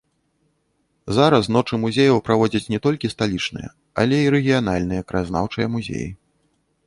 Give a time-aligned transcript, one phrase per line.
[1.17, 3.69] Зараз ночы музеяў праводзяць не толькі сталічныя,
[4.05, 6.09] але і рэгіянальныя краязнаўчыя музеі.